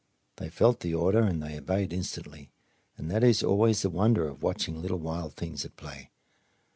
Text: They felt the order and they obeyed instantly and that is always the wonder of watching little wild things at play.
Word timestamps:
They 0.37 0.49
felt 0.49 0.79
the 0.79 0.95
order 0.95 1.19
and 1.21 1.43
they 1.43 1.59
obeyed 1.59 1.93
instantly 1.93 2.49
and 2.97 3.11
that 3.11 3.23
is 3.23 3.43
always 3.43 3.83
the 3.83 3.91
wonder 3.91 4.27
of 4.27 4.41
watching 4.41 4.81
little 4.81 4.97
wild 4.97 5.35
things 5.35 5.63
at 5.63 5.75
play. 5.75 6.09